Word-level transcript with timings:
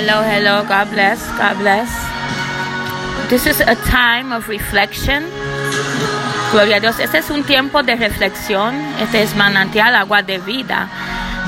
Hello, 0.00 0.22
hello. 0.22 0.64
God 0.64 0.88
bless. 0.92 1.20
God 1.36 1.58
bless. 1.58 1.92
This 3.28 3.44
is 3.44 3.60
a 3.60 3.74
time 3.84 4.32
of 4.32 4.48
reflection. 4.48 5.28
Gloria 6.52 6.78
a 6.78 6.80
Dios. 6.80 6.98
Este 6.98 7.18
es 7.18 7.28
un 7.28 7.44
tiempo 7.44 7.82
de 7.82 7.96
reflexión. 7.96 8.80
Este 8.98 9.20
es 9.20 9.36
manantial, 9.36 9.94
agua 9.94 10.22
de 10.22 10.38
vida. 10.38 10.88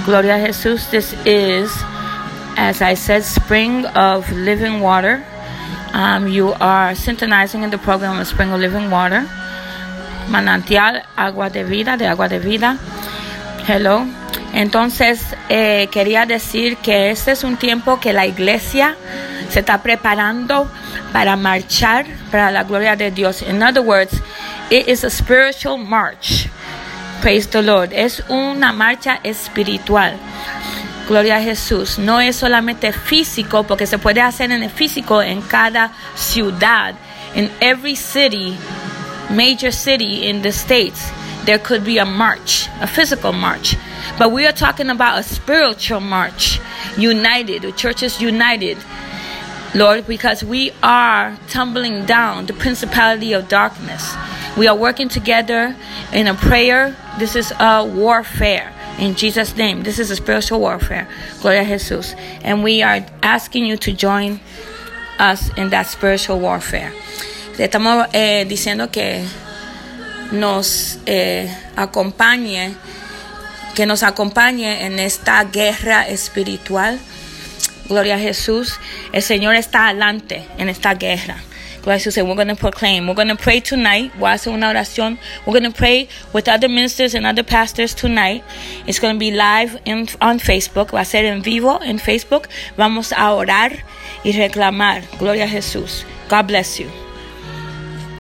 Gloria 0.05 0.35
a 0.35 0.39
Jesús. 0.39 0.91
This 0.91 1.15
is, 1.25 1.73
as 2.59 2.83
I 2.83 2.93
said, 2.93 3.25
spring 3.25 3.87
of 3.97 4.31
living 4.31 4.83
water. 4.83 5.25
Um, 5.95 6.29
you 6.29 6.53
are 6.61 6.95
synchronizing 6.95 7.63
in 7.63 7.71
the 7.71 7.79
program 7.79 8.21
of 8.21 8.27
Spring 8.27 8.53
of 8.53 8.61
Living 8.61 8.91
Water. 8.91 9.27
Manantial, 10.29 11.01
agua 11.17 11.49
de 11.49 11.65
vida, 11.65 11.97
de 11.97 12.07
agua 12.07 12.29
de 12.29 12.39
vida. 12.39 12.77
Hello. 13.65 14.07
Entonces, 14.53 15.25
eh, 15.49 15.89
quería 15.91 16.27
decir 16.27 16.77
que 16.77 17.11
este 17.11 17.33
es 17.33 17.43
un 17.43 17.57
tiempo 17.57 18.01
que 18.01 18.13
la 18.13 18.27
iglesia 18.27 18.97
se 19.49 19.61
está 19.61 19.83
preparando 19.83 20.71
para 21.13 21.37
marchar 21.37 22.07
para 22.31 22.51
la 22.51 22.65
gloria 22.65 22.97
de 22.97 23.11
Dios. 23.11 23.43
In 23.43 23.63
other 23.63 23.83
words, 23.83 24.13
it 24.71 24.89
is 24.89 25.05
a 25.05 25.11
spiritual 25.11 25.79
march. 25.79 26.49
Praise 27.23 27.49
the 27.49 27.63
Lord. 27.63 27.93
Es 27.93 28.23
una 28.29 28.73
marcha 28.73 29.21
espiritual. 29.23 30.17
Gloria 31.09 31.37
a 31.37 31.41
Jesús. 31.41 31.99
No 31.99 32.21
es 32.21 32.37
solamente 32.37 32.93
físico, 32.93 33.65
porque 33.65 33.87
se 33.87 33.99
puede 33.99 34.21
hacer 34.21 34.51
en 34.51 34.63
el 34.63 34.71
físico 34.71 35.23
en 35.23 35.41
cada 35.43 35.93
ciudad. 36.15 36.95
In 37.35 37.51
every 37.61 37.97
city, 37.97 38.57
major 39.31 39.73
city 39.73 40.29
in 40.29 40.43
the 40.43 40.51
States, 40.51 41.13
there 41.45 41.59
could 41.59 41.85
be 41.85 41.99
a 41.99 42.05
march, 42.05 42.69
a 42.81 42.87
physical 42.87 43.33
march. 43.33 43.77
But 44.19 44.33
we 44.33 44.47
are 44.47 44.53
talking 44.53 44.91
about 44.91 45.19
a 45.19 45.23
spiritual 45.23 46.01
march, 46.01 46.61
united, 46.97 47.63
the 47.63 47.73
church 47.73 48.03
is 48.03 48.21
united. 48.21 48.79
Lord, 49.75 50.07
because 50.07 50.45
we 50.45 50.71
are 50.83 51.39
tumbling 51.49 52.05
down 52.05 52.45
the 52.47 52.53
principality 52.53 53.33
of 53.33 53.49
darkness. 53.49 54.15
We 54.57 54.69
are 54.69 54.77
working 54.77 55.09
together 55.09 55.75
in 56.13 56.27
a 56.27 56.35
prayer. 56.35 56.95
This 57.19 57.37
is 57.37 57.53
a 57.59 57.83
warfare. 57.83 58.71
In 58.99 59.15
Jesus' 59.15 59.57
name, 59.57 59.83
this 59.83 59.99
is 59.99 60.11
a 60.11 60.17
spiritual 60.17 60.61
warfare. 60.61 61.09
Gloria 61.41 61.65
Jesus. 61.65 62.15
And 62.43 62.63
we 62.63 62.83
are 62.83 63.07
asking 63.23 63.65
you 63.65 63.79
to 63.79 63.93
join 63.95 64.41
us 65.19 65.49
in 65.57 65.71
that 65.71 65.87
spiritual 65.87 66.39
warfare. 66.39 66.93
Estamos 67.57 68.09
eh, 68.13 68.45
diciendo 68.47 68.91
que 68.93 69.25
nos 70.33 70.99
eh, 71.07 71.55
acompañe 71.77 72.75
que 73.75 73.87
nos 73.87 74.03
acompañe 74.03 74.85
en 74.85 74.99
esta 74.99 75.43
guerra 75.45 76.09
espiritual. 76.09 76.99
Gloria 77.89 78.17
a 78.17 78.19
Jesús. 78.19 78.79
El 79.13 79.23
Señor 79.23 79.55
está 79.55 79.89
adelante 79.89 80.47
en 80.59 80.69
esta 80.69 80.95
guerra. 80.95 81.37
Gloria 81.83 81.97
a 81.97 81.99
Jesús. 81.99 82.17
We're 82.23 82.37
going 82.37 82.49
to 82.49 82.55
proclaim. 82.55 83.09
We're 83.09 83.15
going 83.15 83.29
to 83.29 83.37
pray 83.37 83.61
tonight. 83.61 84.13
Voy 84.19 84.31
a 84.31 84.35
hacer 84.35 84.53
una 84.53 84.69
oración. 84.69 85.19
We're 85.47 85.59
going 85.59 85.71
to 85.71 85.77
pray 85.77 86.09
with 86.33 86.49
other 86.49 86.69
ministers 86.69 87.15
and 87.15 87.27
other 87.27 87.43
pastors 87.43 87.95
tonight. 87.95 88.45
It's 88.87 89.01
going 89.01 89.15
to 89.15 89.19
be 89.19 89.31
live 89.31 89.81
in, 89.85 90.07
on 90.21 90.39
Facebook. 90.39 90.93
Va 90.93 91.01
a 91.01 91.05
ser 91.05 91.25
en 91.25 91.43
vivo 91.43 91.81
en 91.83 91.99
Facebook. 91.99 92.49
Vamos 92.77 93.13
a 93.13 93.33
orar 93.33 93.85
y 94.23 94.33
reclamar. 94.33 95.03
Gloria 95.19 95.45
a 95.45 95.49
Jesús. 95.49 96.05
God 96.29 96.47
bless 96.47 96.79
you. 96.79 97.12